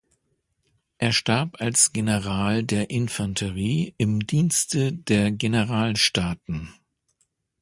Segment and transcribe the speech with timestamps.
[0.97, 6.73] Er starb als General der Infanterie im Dienste der Generalstaaten.